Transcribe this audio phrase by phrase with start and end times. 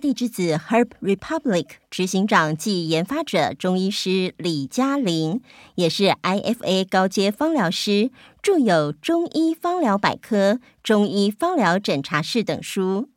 [0.00, 5.40] 地之子 Herb Republic 执行长暨研发者中医师李嘉玲，
[5.76, 8.10] 也是 IFA 高阶芳疗师，
[8.42, 13.10] 著有《中医芳疗百科》《中医芳疗诊查室》等书。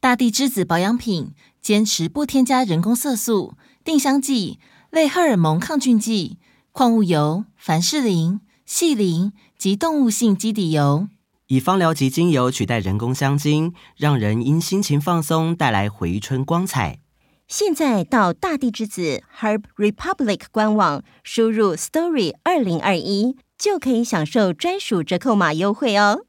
[0.00, 3.54] 大地之子保养品坚持不添加人工色素、
[3.84, 4.58] 定香剂、
[4.90, 6.38] 类荷尔蒙抗菌剂、
[6.72, 11.06] 矿物油、凡士林、细磷及动物性基底油。
[11.52, 17.00] 以芳疗及精油取代人工香精，让人因心情放松带来回春光彩。
[17.46, 26.20] 现在到大地之子 Herb Republic 官网输入 Story 二零二一，就可以享受专属折扣码优惠哦。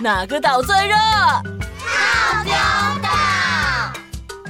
[0.00, 0.96] 哪个岛最热？
[0.96, 2.52] 套丁
[3.00, 3.08] 岛。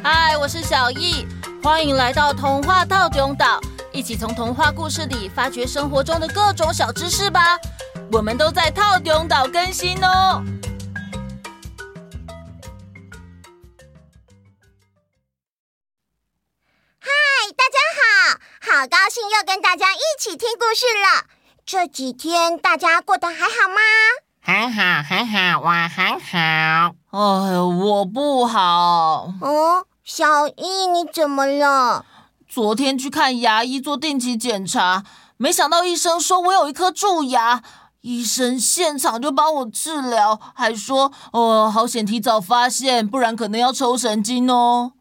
[0.02, 1.27] 嗨，我是小易，
[1.62, 3.60] 欢迎来到童话套丁岛，
[3.93, 7.59] 一起从童话故事里发掘生活中的各种小知识吧。
[8.11, 10.43] 我们都在套丁岛更新哦！
[16.99, 17.11] 嗨，
[17.55, 21.27] 大家好，好高兴又跟大家一起听故事了。
[21.66, 23.77] 这几天大家过得还好吗？
[24.41, 26.95] 还好，还好，我还好。
[27.10, 29.35] 哎，我不好。
[29.43, 32.07] 哦，小易，你怎么了？
[32.49, 35.04] 昨天去看牙医做定期检查，
[35.37, 37.63] 没想到医生说我有一颗蛀牙。
[38.01, 44.93] 医生现场就帮我治疗，还说：“哦，好险提早发现，不然可能要抽神经哦。”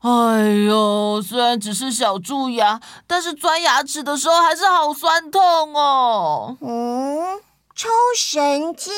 [0.00, 6.56] 哎呦，虽然只是小蛀牙，但是钻牙齿的时候还是好酸痛哦。
[6.60, 7.40] 嗯，
[7.74, 8.92] 抽神经？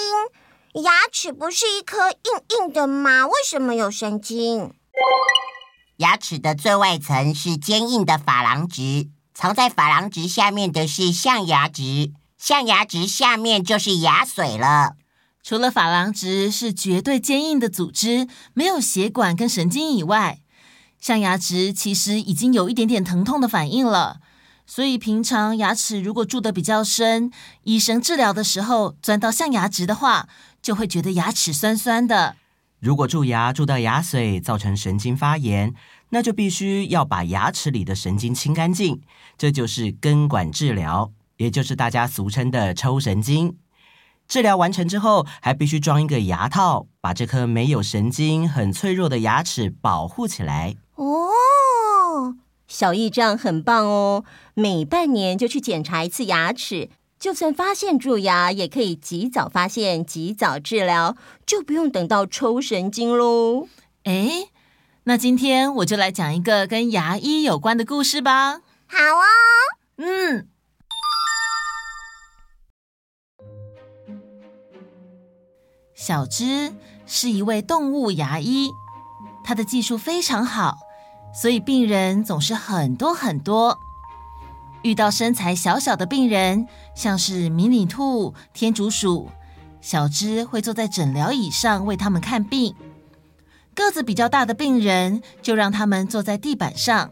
[0.85, 3.27] 牙齿不是一颗硬硬的吗？
[3.27, 4.75] 为什么有神经？
[5.97, 12.13] 牙齿的最外层是坚硬的珐琅质，藏在珐琅质下面的是象牙质。
[12.41, 14.97] 象牙质下面就是牙髓了。
[15.43, 20.41] 除了珐琅质是绝对坚硬的组织，没有血管跟神经以外，
[20.99, 24.21] 象牙质其实已经有一点点疼痛的反应了。
[24.67, 27.31] 所以平常牙齿如果蛀得比较深，
[27.65, 30.27] 医生治疗的时候钻到象牙质的话，
[30.63, 32.37] 就会觉得牙齿酸酸的。
[32.79, 35.75] 如果蛀牙蛀到牙髓，造成神经发炎，
[36.09, 39.03] 那就必须要把牙齿里的神经清干净，
[39.37, 41.13] 这就是根管治疗。
[41.41, 43.57] 也就是大家俗称的抽神经，
[44.29, 50.77] 治疗完成之后，还必须装一个牙套，把这颗没有神经、很脆弱的牙齿保护起来。
[50.97, 52.37] 哦，
[52.69, 54.23] 小易这样很棒哦！
[54.53, 63.67] 每半年就去检查一次牙齿，就算发现蛀牙，也可以及早发现、及早治疗，就不用等到抽神经喽。
[64.05, 64.51] 哎，
[65.05, 68.61] 那今天我就来讲一个跟牙医有关的故事吧。
[68.87, 69.25] 好哦，
[76.01, 76.73] 小芝
[77.05, 78.71] 是一位动物牙医，
[79.45, 80.79] 她的技术非常好，
[81.35, 83.79] 所以病人总是很多很多。
[84.81, 89.29] 遇到身材小小的病人，像是迷你兔、天竺鼠，
[89.83, 92.75] 小芝会坐在诊疗椅上为他们看病。
[93.75, 97.11] 个子比较大的病人，就让他们坐在地板上。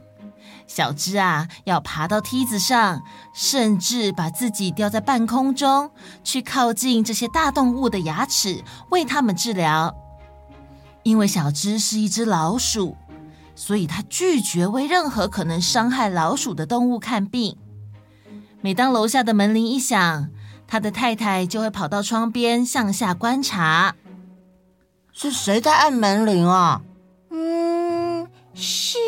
[0.68, 3.02] 小只啊，要爬到梯子上，
[3.34, 5.90] 甚至把自己吊在半空中，
[6.22, 9.96] 去靠近这些大动物的牙齿，为它们治疗。
[11.02, 12.96] 因为小只是一只老鼠，
[13.54, 17.56] 所以它拒绝为任何可能伤害老鼠的动物看病。
[18.60, 20.28] 每当楼下的门铃一响，
[20.66, 23.94] 他的太太就会跑到窗边向下观察。
[25.12, 26.82] 是谁在按门铃啊？
[27.30, 28.98] 嗯，是。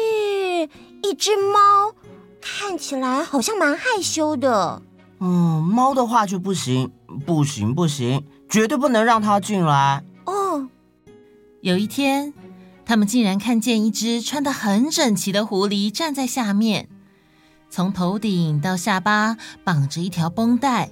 [1.10, 1.92] 一只猫
[2.40, 4.80] 看起来好像蛮害羞的。
[5.18, 6.92] 嗯，猫的话就不行，
[7.26, 10.04] 不行，不行，绝对不能让它进来。
[10.24, 10.68] 哦，
[11.62, 12.32] 有一天，
[12.86, 16.88] 他们竟然看见一只穿得很整齐的狐狸站在下面，
[17.68, 20.90] 从头顶到下巴绑着一条绷带。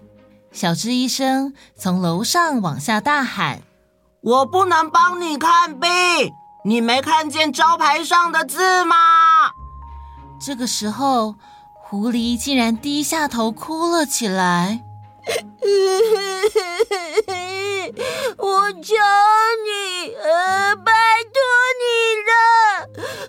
[0.50, 3.62] 小智医生从楼上往下大喊
[4.20, 5.88] ：“我不能帮你看病，
[6.64, 8.96] 你没看见招牌上的字吗？”
[10.40, 11.34] 这个时候，
[11.74, 14.82] 狐狸竟然低下头哭了起来。
[18.38, 18.94] 我求
[19.64, 20.92] 你，呃，拜
[21.34, 21.40] 托
[21.80, 21.84] 你
[22.28, 22.32] 了，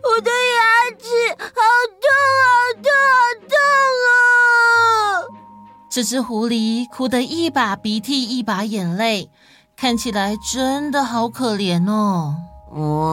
[0.04, 0.62] 我的牙
[0.98, 1.04] 齿
[1.38, 1.46] 好
[2.00, 2.08] 痛，
[2.40, 3.18] 好痛，好
[3.48, 3.52] 痛
[4.08, 4.12] 哦！
[5.90, 9.30] 这只狐狸哭得一把鼻涕一把眼泪，
[9.76, 12.36] 看起来真的好可怜哦。
[12.72, 13.09] 哦，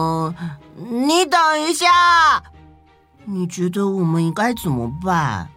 [3.37, 5.47] 你觉得我们应该怎么办？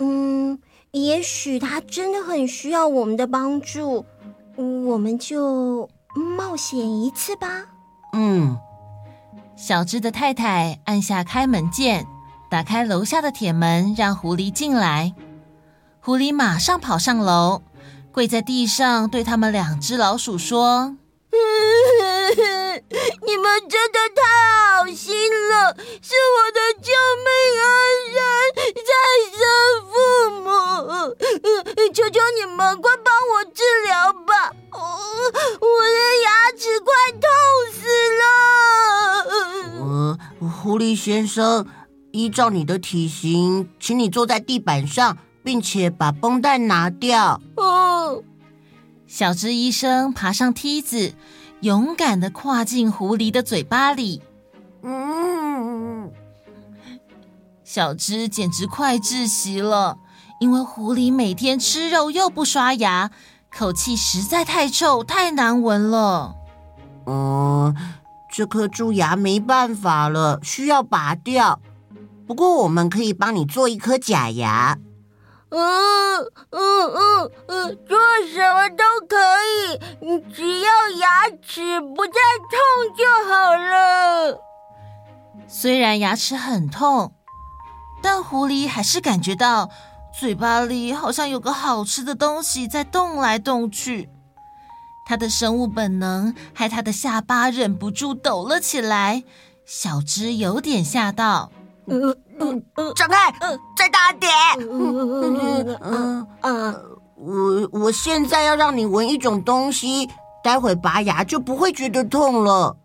[0.00, 0.58] 嗯，
[0.90, 4.04] 也许他真的很需要我们的帮助，
[4.56, 5.88] 我们就
[6.36, 7.66] 冒险一次吧。
[8.12, 8.58] 嗯，
[9.54, 12.04] 小智的太太按下开门键，
[12.50, 15.14] 打开楼下的铁门，让狐狸进来。
[16.00, 17.62] 狐狸马上跑上楼，
[18.10, 20.96] 跪在地上，对他们两只老鼠说
[41.30, 41.66] ：“生，
[42.12, 45.16] 依照你的体型，请你坐在地板上。
[45.42, 47.40] 并且把绷带拿掉。
[47.56, 48.22] 哦，
[49.06, 51.14] 小只医生爬上梯子，
[51.60, 54.22] 勇敢的跨进狐狸的嘴巴里。
[54.82, 56.10] 嗯，
[57.64, 59.98] 小只简直快窒息了，
[60.40, 63.10] 因为狐狸每天吃肉又不刷牙，
[63.50, 66.34] 口气实在太臭，太难闻了。
[67.06, 67.74] 嗯，
[68.30, 71.60] 这颗蛀牙没办法了，需要拔掉。
[72.26, 74.78] 不过我们可以帮你做一颗假牙。
[75.50, 75.60] 嗯
[76.50, 76.60] 嗯
[76.94, 77.98] 嗯嗯，做
[78.32, 79.16] 什么都可
[80.00, 84.38] 以，只要牙齿不再痛就好了。
[85.48, 87.12] 虽然牙齿很痛，
[88.00, 89.68] 但狐狸还是感觉到
[90.16, 94.08] 嘴巴里好像有个好吃的东西在动来动去。
[95.10, 99.24] 它的生物本能害他的下巴忍不住抖了起来，
[99.66, 101.50] 小芝有点吓到。
[101.86, 103.32] 嗯嗯嗯，张开，
[103.76, 104.30] 再大点。
[104.60, 106.84] 嗯嗯嗯，
[107.16, 110.08] 我我现在要让你闻一种东西，
[110.44, 112.76] 待会拔牙就不会觉得痛了。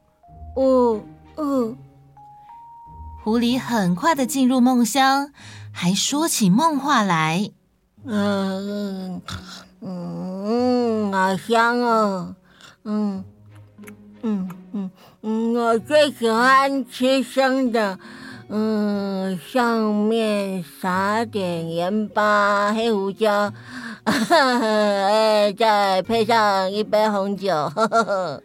[0.55, 0.99] 哦，
[1.37, 1.77] 嗯。
[3.23, 5.29] 狐狸很快的进入梦乡，
[5.71, 7.51] 还说起梦话来。
[8.03, 9.21] 嗯
[9.85, 12.35] 嗯，好香哦。
[12.85, 13.23] 嗯
[14.23, 14.91] 嗯嗯
[15.21, 17.99] 嗯，我最喜欢吃生的。
[18.47, 23.51] 嗯，上面撒点盐巴、黑胡椒，
[25.57, 27.51] 再配上一杯红酒。
[27.75, 28.43] 呵呵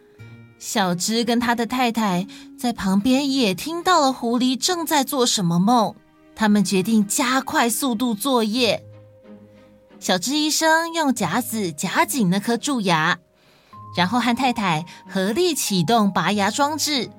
[0.57, 2.27] 小芝跟他的太太
[2.57, 5.95] 在旁边也听到了狐狸正在做什么梦，
[6.35, 8.83] 他们决定加快速度作业。
[10.01, 13.19] 小智医生用夹子夹紧那颗蛀牙，
[13.95, 17.11] 然后和太太合力启动拔牙装置，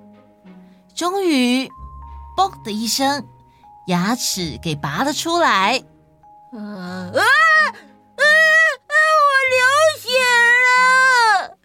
[0.93, 1.71] 终于。
[2.37, 3.25] “嘣”的一声，
[3.87, 5.79] 牙齿给拔了出来。
[6.51, 7.23] 啊啊啊！
[8.19, 9.61] 我流
[10.01, 10.09] 血
[10.67, 11.59] 了。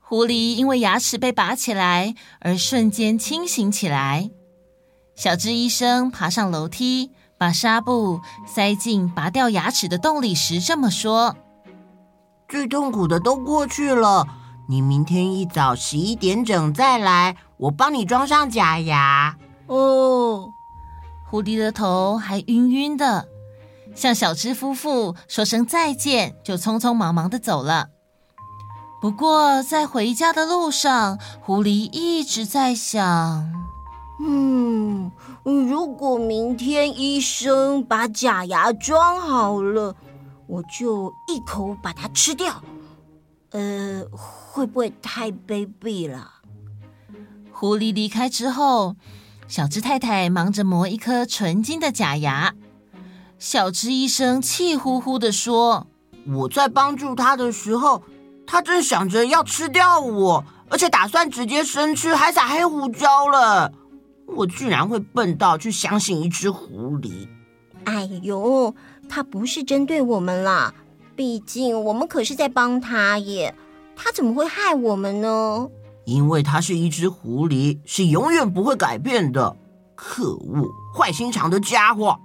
[0.00, 4.28] 狐狸因为牙齿被拔起来而瞬间清醒起来。
[5.14, 7.12] 小智医生爬上楼梯，
[7.42, 11.34] 把纱布塞进拔掉牙齿的洞里时，这么说
[12.48, 14.28] ：“最痛苦的都过去了，
[14.68, 19.36] 你明天一早十一点整再来，我帮你装上假牙。”
[19.66, 20.50] 哦，
[21.28, 23.26] 狐狸的头还晕晕的，
[23.96, 27.88] 向小芝夫妇说声再见，就匆匆忙忙的走了。
[29.00, 33.52] 不过在回家的路上，狐狸一直在想：
[34.24, 35.10] 嗯，
[35.44, 39.94] 如果明天医生把假牙装好了，
[40.46, 42.62] 我就一口把它吃掉。
[43.50, 46.30] 呃，会不会太卑鄙了？
[47.52, 48.96] 狐狸离开之后。
[49.48, 52.54] 小智太太忙着磨一颗纯金的假牙，
[53.38, 55.88] 小智医生气呼呼的说
[56.26, 58.02] ：“我在帮助他的时候，
[58.46, 63.70] 他正想着要吃掉我，而且打算直接生吃，还撒黑胡椒了。
[64.34, 67.28] 我居然会笨到去相信一只狐狸！
[67.84, 68.74] 哎呦，
[69.08, 70.72] 他不是针对我们啦，
[71.14, 73.54] 毕竟我们可是在帮他耶，
[73.96, 75.68] 他怎么会害我们呢？”
[76.04, 79.56] 因为他是一只狐狸，是永远不会改变的。
[79.94, 82.18] 可恶，坏心肠的家伙！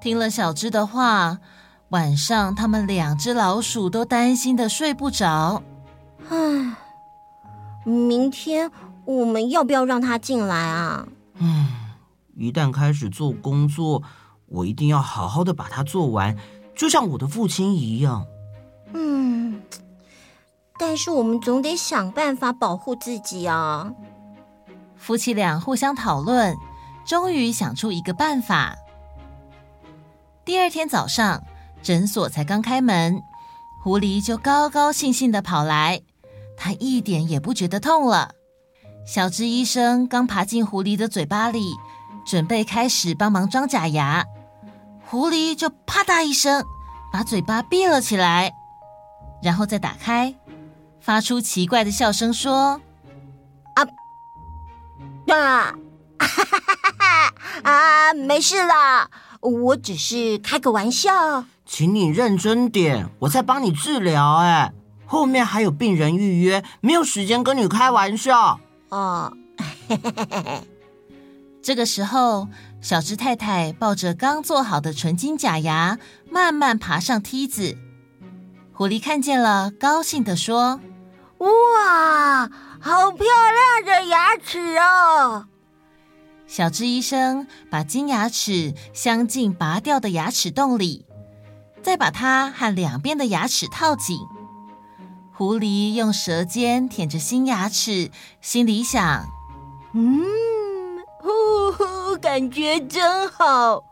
[0.00, 1.38] 听了小芝的话，
[1.90, 5.62] 晚上他们两只老鼠都担心的睡不着。
[6.28, 6.76] 唉，
[7.84, 8.70] 明天
[9.10, 11.08] 我们要不要让他进来啊？
[11.34, 11.66] 嗯，
[12.36, 14.04] 一旦开始做工作，
[14.46, 16.36] 我一定要好好的把它做完，
[16.76, 18.24] 就像我的父亲一样。
[18.94, 19.60] 嗯。
[20.78, 23.92] 但是我们总得想办法保护自己啊！
[24.96, 26.56] 夫妻俩互相讨论，
[27.04, 28.76] 终于想出一个办法。
[30.44, 31.42] 第二天早上，
[31.82, 33.20] 诊所才刚开门，
[33.82, 36.00] 狐狸就高高兴兴的跑来，
[36.56, 38.36] 它一点也不觉得痛了。
[39.06, 41.74] 小智医生刚爬进狐狸的嘴巴里，
[42.26, 44.24] 准备开始帮忙装假牙，
[45.06, 46.64] 狐狸就啪嗒一声
[47.12, 48.52] 把嘴巴闭了起来，
[49.42, 50.34] 然后再打开。
[51.00, 52.80] 发出奇怪的笑声，说
[53.74, 53.82] ：“啊，
[55.34, 55.74] 啊，
[56.18, 59.08] 哈哈哈哈啊，没事啦，
[59.40, 61.46] 我只是开个玩笑。
[61.64, 64.36] 请你认真点，我在帮你治疗。
[64.36, 64.72] 哎，
[65.06, 68.60] 后面还有病人预约，没有时间跟你开玩笑。
[68.90, 69.32] 哦，
[69.88, 70.60] 嘿嘿嘿嘿。
[71.62, 72.48] 这个时候，
[72.80, 75.98] 小智太太抱着刚做好的纯金假牙，
[76.30, 77.76] 慢慢爬上梯子。
[78.72, 80.80] 狐狸看见了，高兴地说
[81.38, 82.48] ：“哇，
[82.80, 85.48] 好漂亮的牙齿哦！”
[86.48, 91.04] 小智医生把金牙齿镶进拔掉的牙齿洞里，
[91.82, 94.18] 再把它和两边的牙齿套紧。
[95.40, 98.10] 狐狸用舌尖舔着新牙齿，
[98.42, 99.24] 心里想
[99.96, 100.20] ：“嗯。”
[101.18, 103.82] 呼呼，感觉真好。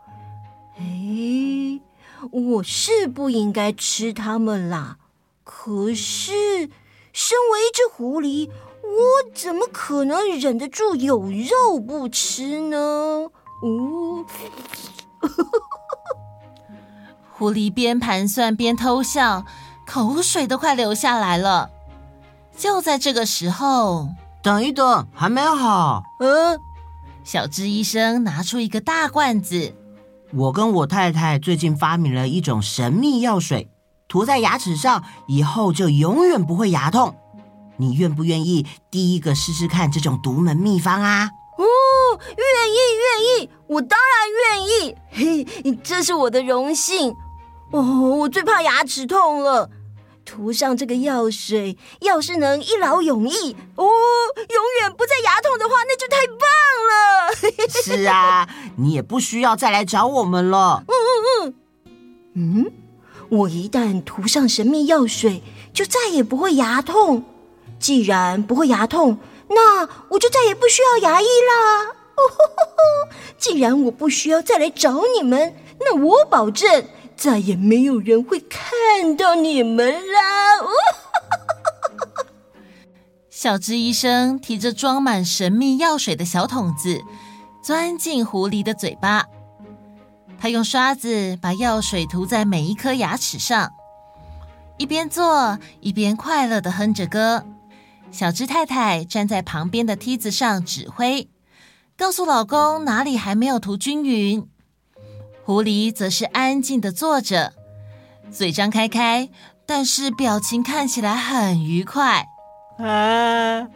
[0.77, 1.81] 哎，
[2.29, 4.97] 我是不应该吃它们啦。
[5.43, 6.69] 可是，
[7.13, 8.51] 身为一只狐狸，
[8.83, 12.77] 我怎么可能忍得住有肉不吃呢？
[13.63, 14.23] 哦，
[17.33, 19.45] 狐狸边盘算边偷笑，
[19.89, 21.71] 口水都快流下来了。
[22.55, 24.07] 就在这个时候，
[24.43, 26.03] 等一等，还没好。
[26.19, 26.59] 嗯。
[27.23, 29.73] 小智医生拿出一个大罐子。
[30.31, 33.71] 我跟我太太最近发明了一种神秘药水，
[34.07, 37.15] 涂在牙齿上以后就永远不会牙痛。
[37.77, 41.31] 你愿不愿意第一个试试看这种独门秘方啊？
[41.57, 41.65] 哦，
[42.37, 44.95] 愿意，愿意，我当然愿意。
[45.63, 47.15] 嘿，这是我的荣幸。
[47.71, 47.81] 哦，
[48.19, 49.69] 我最怕牙齿痛了。
[50.29, 56.37] 涂上这个药水，要是能一劳永逸，哦，永远不再牙痛的话，那就太棒
[56.87, 57.73] 了。
[57.81, 60.83] 是啊，你也不需要再来找我们了。
[60.87, 61.55] 嗯嗯
[62.35, 62.71] 嗯，嗯，
[63.29, 65.41] 我一旦涂上神秘药水，
[65.73, 67.23] 就再也不会牙痛。
[67.79, 69.17] 既然不会牙痛，
[69.47, 71.85] 那我就再也不需要牙医啦。
[71.87, 73.09] 哦吼吼，
[73.39, 76.85] 既然我不需要再来找你们，那我保证。
[77.19, 80.57] 再也没有人会看到你们啦！
[83.29, 87.01] 小智医生提着装满神秘药水的小桶子，
[87.61, 89.25] 钻进狐狸的嘴巴。
[90.39, 93.73] 他用刷子把药水涂在每一颗牙齿上，
[94.77, 97.45] 一边做一边快乐的哼着歌。
[98.11, 101.29] 小智太太站在旁边的梯子上指挥，
[101.97, 104.48] 告诉老公哪里还没有涂均匀。
[105.49, 107.53] 狐狸则是安静的坐着，
[108.31, 109.29] 嘴张开开，
[109.65, 112.27] 但是表情看起来很愉快。
[112.77, 113.67] 嗯，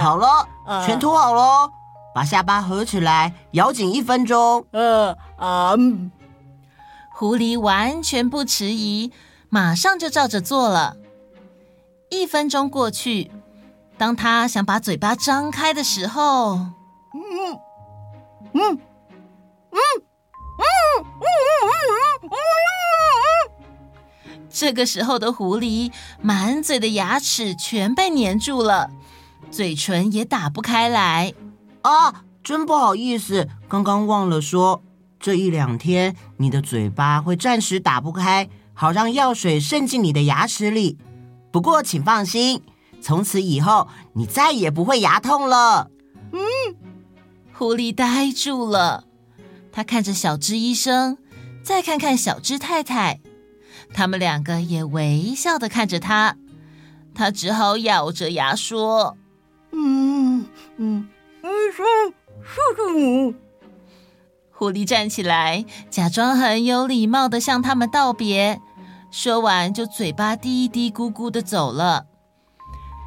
[0.00, 0.48] 好了，
[0.86, 1.68] 全涂好了，
[2.14, 4.64] 把下巴合起来，咬紧一分钟。
[4.70, 5.72] 嗯啊，
[7.12, 9.10] 狐狸完全不迟疑，
[9.48, 10.94] 马上就照着做了。
[12.10, 13.32] 一分钟过去，
[13.98, 16.58] 当他想把嘴巴张开的时候，
[17.12, 17.58] 嗯
[18.52, 18.78] 嗯。
[19.72, 19.78] 嗯
[20.58, 20.64] 嗯
[20.98, 21.70] 嗯嗯嗯
[22.22, 22.30] 嗯
[24.26, 28.90] 嗯，这个时候的狐狸满嘴的牙齿全被粘住了，
[29.50, 31.32] 嘴唇也打不开来。
[31.82, 34.82] 啊，真不好意思，刚刚忘了说，
[35.18, 40.98] 这一两天你的嘴巴会暂时打不开，好让药水渗进你的牙齿里。
[41.52, 42.62] 不过请放心，
[43.00, 45.90] 从此以后你再也不会牙痛了。
[46.32, 46.40] 嗯，
[47.52, 49.04] 狐狸呆住了。
[49.72, 51.18] 他看着小芝医生，
[51.62, 53.20] 再看看小芝太太，
[53.94, 56.36] 他们两个也微笑的看着他。
[57.14, 59.16] 他只好咬着牙说
[59.72, 60.46] ：“嗯
[60.76, 61.08] 嗯，
[61.42, 61.46] 医
[61.76, 61.86] 生，
[62.42, 63.34] 谢谢你。”
[64.52, 68.60] 狐狸站起来，假装很有礼貌的向他们道别，
[69.10, 72.06] 说完就嘴巴嘀嘀咕咕的走了。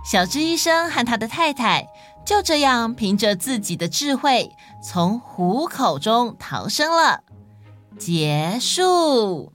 [0.04, 1.88] 小芝医生和他的太太
[2.26, 4.52] 就这样凭着自己的智慧，
[4.84, 7.22] 从虎口中逃生了。
[8.00, 9.52] 结束。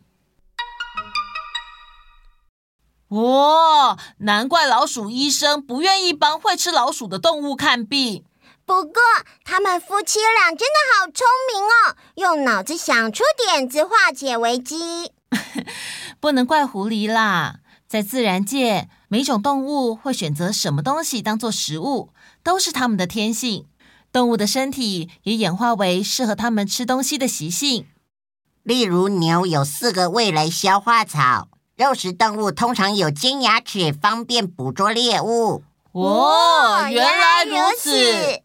[3.09, 8.25] 哇，难怪老鼠医生不愿意帮会吃老鼠的动物看病。
[8.67, 9.01] 不过，
[9.45, 15.13] 他们夫妻俩真的好聪明哦，用脑子想出点子化解危机。
[16.21, 22.11] 不能怪狐狸啦，在自然界，每种动物会选择什么东西当做食物，
[22.43, 23.67] 都是它们的天性。
[24.11, 27.87] 动物的身体也演化为适合它们吃东西的习性。
[28.63, 35.63] 例如，牛有四个味蕾消化草；肉食动物通常有尖牙齿，方便捕捉猎物。
[35.93, 38.41] 哦，原来如此。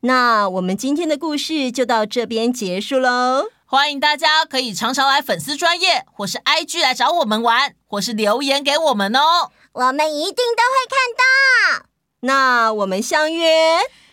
[0.00, 3.46] 那我们今天的故事就到这边结束喽。
[3.64, 9.50] 欢迎大家可以常常来粉丝专业或是 IG 来找我们玩，或是留言给我们哦。
[9.72, 11.86] 我们一定都会看到。
[12.20, 13.46] 那我们相约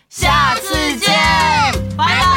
[0.09, 1.09] 下次见
[1.97, 2.32] 拜拜。